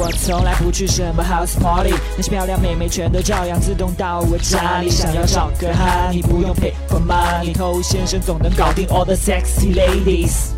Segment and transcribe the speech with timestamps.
[0.00, 4.88] 我从来不去什么 house party，那些漂亮妹妹全都照样自动到我家里。
[4.88, 10.52] 想要找个哈，你不用 pay for money，偷先生总能搞定 all the sexy ladies。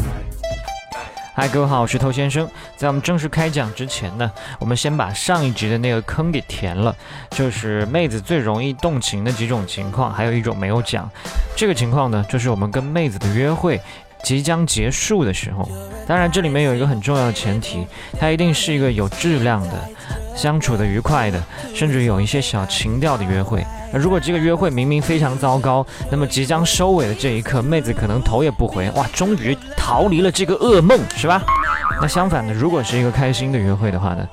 [1.35, 2.49] 嗨，各位好，我是偷先生。
[2.77, 6.95] 在我们正式开讲之前呢，我们先把上一集的那个坑给填了，
[7.31, 11.11] 就是妹子最容易动情的几种情况，还有一种没有讲。
[11.56, 13.81] 这个情况呢，就是我们跟妹子的约会
[14.23, 15.69] 即将结束的时候。
[16.07, 17.87] 当然，这里面有一个很重要的前提，
[18.19, 19.89] 它一定是一个有质量的、
[20.34, 21.43] 相处的愉快的，
[21.75, 23.65] 甚至有一些小情调的约会。
[23.93, 31.43] 那如果这个约会明明非常糟糕，那么即将收尾的这一刻，妹子可能头也不回，哇，终于逃离了这个噩梦，是吧？
[32.01, 34.29] 那相反的，如果是一个开心的约会的话呢，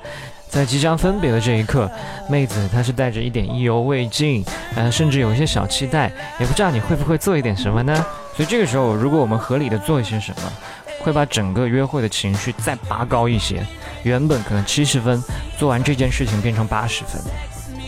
[0.50, 1.88] 在即将分别的这一刻，
[2.28, 7.94] 妹子她是带着一点意犹未尽，呃，甚至有一些小期待，也不知道你会不会做一点什么呢？
[8.36, 10.52] 所以这个时候，如果我们合理的做一些什么，
[11.00, 13.64] 会把整个约会的情绪再拔高一些，
[14.02, 15.22] 原本可能七十分，
[15.56, 17.20] 做完这件事情变成八十分。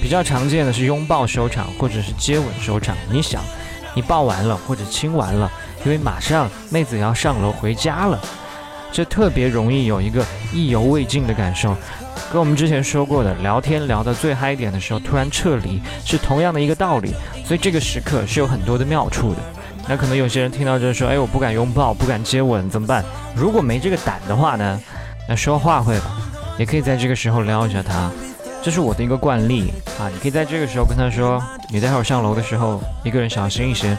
[0.00, 2.96] 比较常见的是拥抱收场，或者是接吻收场。
[3.10, 3.42] 你想，
[3.94, 5.50] 你抱完了或者亲完了，
[5.84, 8.20] 因为马上妹子要上楼回家了，
[8.92, 11.74] 这特别容易有一个意犹未尽的感受。
[12.30, 17.14] 跟我们之前说过的，聊天聊到最嗨点的时候突然撤离，是同样的一个道理。
[17.44, 19.38] 所以这个时刻是有很多的妙处的。
[19.88, 23.04] 那可能有些人听到这说，哎，我不敢拥抱，不敢接吻，怎么办？
[23.34, 24.80] 如果没这个胆的话呢？
[25.28, 26.16] 那说话会吧，
[26.58, 28.10] 也可以在这个时候撩一下他。
[28.62, 33.96] 这是我的一个惯例啊，你可以在这个时候跟他说，你待会儿上楼的时候一个人小心一些。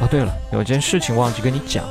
[0.00, 1.84] 哦，对了，有件事情忘记跟你讲，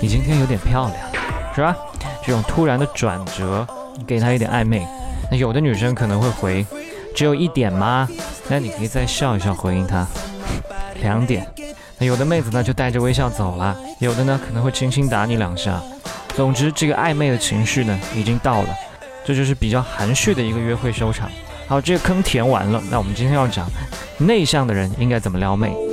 [0.00, 1.09] 你今天有点漂亮，
[1.54, 1.76] 是吧？
[2.24, 4.86] 这种突然的转折，你给他一点暧昧。
[5.30, 6.66] 那有的女生可能会回，
[7.14, 8.08] 只有一点吗？
[8.48, 10.06] 那你可以再笑一笑回应她，
[11.02, 11.46] 两点。
[11.98, 15.80] 那有的妹子呢就带着微笑走了，有的呢可能会轻轻打你两下。
[16.34, 18.68] 总之，这个暧昧的情绪呢已经到了。
[19.24, 21.30] 这就是比较含蓄的一个约会收场。
[21.68, 23.68] 好，这个坑填完了，那我们今天要讲
[24.18, 25.72] 内向的人应该怎么撩妹。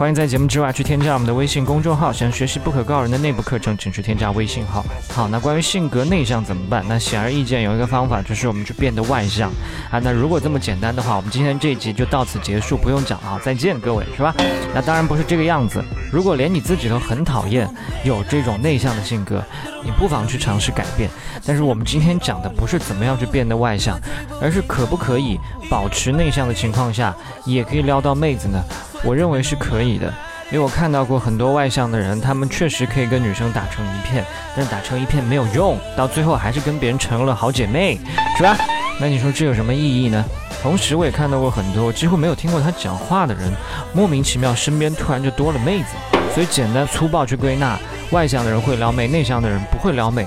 [0.00, 4.82] 欢迎在节目之外去添加我们的微信公众号，想学习不可告人的内部课程，请去添加微信号。
[5.10, 6.82] 好，那关于性格内向怎么办？
[6.88, 9.50] 那显而易见有一个方法，就是我们去变得外向
[9.90, 9.98] 啊。
[9.98, 14.34] 那如果这么简单的话，我们今天这一集就到此结束，不用讲了啊，再见各位，是吧？
[14.74, 15.84] 那当然不是这个样子。
[16.10, 17.68] 如果连你自己都很讨厌
[18.04, 19.42] 有这种内向的性格，
[19.84, 21.08] 你不妨去尝试改变。
[21.44, 23.98] 但是我们今天讲的不是怎么样去变得外向，
[24.40, 25.38] 而是可不可以
[25.70, 28.62] 保持内向的情况下，也可以撩到妹子呢？
[29.02, 30.12] 我认为是可以的，
[30.50, 34.24] 因为我看到过很多外向的人，他们确实可以跟女生打成一片，
[34.56, 37.98] 但打成一片没有用，到最后还是跟别人成了好姐妹，
[38.36, 38.56] 是吧？
[39.00, 40.24] 那你说这有什么意义呢？
[40.62, 43.50] 同时，我也看到过很多几乎没有听过他讲话的人，
[43.94, 45.94] 莫名其妙身边突然就多了妹子。
[46.34, 47.78] 所以简单粗暴去归纳，
[48.12, 50.26] 外向的人会撩妹，内向的人不会撩妹，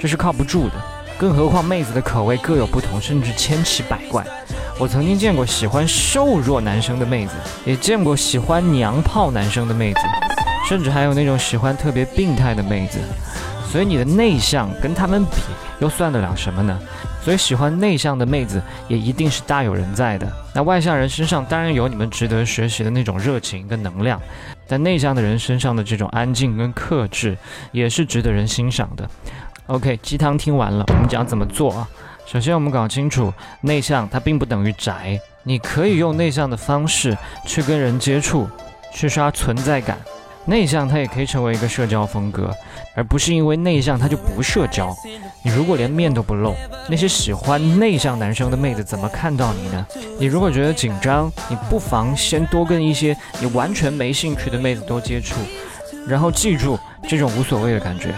[0.00, 0.74] 这是靠不住的。
[1.16, 4.26] 更何况妹子的口味各有不同，甚至千奇百怪。
[4.80, 7.34] 我曾经见过喜欢瘦弱男生的妹子，
[7.64, 10.00] 也见过喜欢娘炮男生的妹子，
[10.68, 12.98] 甚至还有那种喜欢特别病态的妹子。
[13.70, 15.42] 所以你的内向跟他们比，
[15.80, 16.78] 又算得了什么呢？
[17.20, 20.30] 所以喜欢内向的妹子也一定是大有人在的。
[20.54, 24.20] 那外向人身上当然有你们值得学习的那种热情跟能量，
[24.68, 27.36] 但内向的人身上的这种安静跟克制
[27.72, 29.08] 也是值得人欣赏的。
[29.66, 31.88] OK，鸡汤听完了，我们讲怎么做啊？
[32.26, 33.32] 首先，我们搞清楚，
[33.62, 35.18] 内向它并不等于宅。
[35.42, 38.48] 你可以用内向的方式去跟人接触，
[38.92, 39.98] 去刷存在感。
[40.46, 42.54] 内向它也可以成为一个社交风格，
[42.94, 44.94] 而不是因为内向它就不社交。
[45.42, 46.54] 你如果连面都不露，
[46.88, 49.86] 那些喜欢内向男生的妹子怎么看到你呢？
[50.18, 55.36] 你如果觉得紧张，你不妨先多跟一些你完全没兴趣的妹子多接触，
[56.06, 58.14] 然后记住这种无所谓的感觉。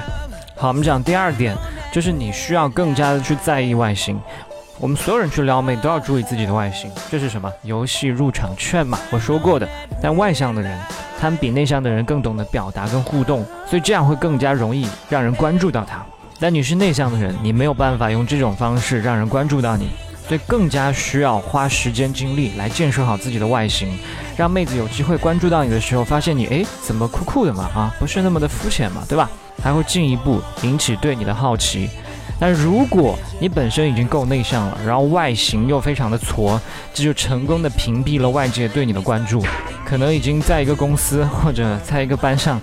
[0.57, 1.57] 好，我们讲第二点。
[1.93, 4.21] 就是你需要更加的去在意外形，
[4.79, 8.99] 我们所有人去撩妹都要注意自己的外形，这是什么游戏入场券嘛？
[9.11, 9.67] 我说过的。
[10.03, 10.79] 但外向的人，
[11.19, 16.05] 他们比内向的人更懂得表达跟互动，所以这样会更加容易让人关注到他。
[16.39, 19.89] 但你是内向的人，你没有办法用这种方式让人关注到你，
[20.29, 23.99] 所以更加需要花时间精力来建设好自己的外形，
[24.37, 27.65] 让妹子有机会关注到你的时候，发现你诶，怎么酷酷的嘛？
[27.75, 29.31] 啊，不是那么的肤浅嘛，对吧？
[29.63, 31.89] 还会进一步引起对你的好奇，
[32.39, 36.61] 但如果你本身已经够内向了，然后外形又非常的矬，
[36.93, 39.43] 这就成功的屏蔽了外界对你的关注。
[39.89, 42.61] 可能已经在一个公司或者在一个班上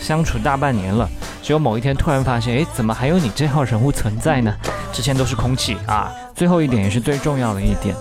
[0.00, 1.08] 相处大半年了，
[1.40, 4.52] 只有某一天突然发现，哎，怎么还有你这号人物存在呢？
[4.92, 6.12] 之前都是空气啊。
[6.34, 7.94] 最后一点也是最重要的一点，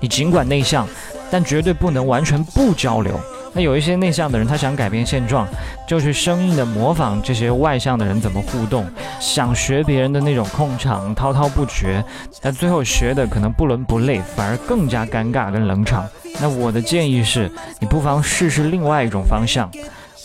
[0.00, 0.86] 你尽管内向，
[1.30, 3.18] 但绝对不能完全不交流。
[3.56, 5.48] 那有一些内向的人，他想改变现状，
[5.88, 8.86] 就是生硬的模仿这些外向的人怎么互动，
[9.18, 12.04] 想学别人的那种控场，滔滔不绝，
[12.42, 16.06] 但最后学的可能不伦不类，反而更加尴尬跟冷场。
[16.38, 17.50] 那我的建议是，
[17.80, 19.70] 你不妨试试另外一种方向。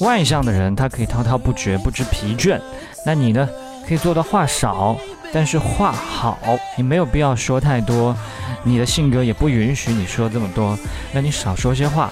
[0.01, 2.59] 外向的人他可以滔滔不绝，不知疲倦，
[3.05, 3.47] 那你呢，
[3.87, 4.97] 可以做到话少，
[5.31, 6.37] 但是话好。
[6.75, 8.13] 你没有必要说太多，
[8.63, 10.77] 你的性格也不允许你说这么多，
[11.13, 12.11] 那你少说些话。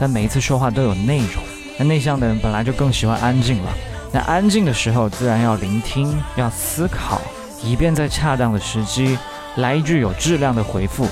[0.00, 1.44] 但每一次说话都有内容。
[1.78, 3.70] 那内向的人本来就更喜欢安静了。
[4.12, 7.20] 那安静的时候，自然要聆听，要思考，
[7.62, 9.16] 以便在恰当的时机
[9.56, 11.06] 来一句有质量的回复。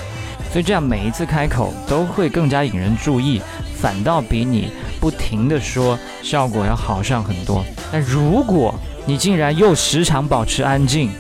[0.51, 3.41] 所以这样每一次开口都会更加引人注意，
[3.77, 7.63] 反倒比你不停的说效果要好上很多。
[7.93, 8.75] 但如果
[9.05, 11.11] 你竟然又时常保持安静，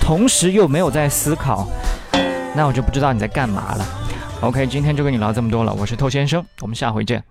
[0.00, 1.68] 同时又没有在思考，
[2.54, 3.86] 那我就不知道你在干嘛了。
[4.44, 7.24] OK，今天就跟你聊这么多了，我是透先生，我们下回见。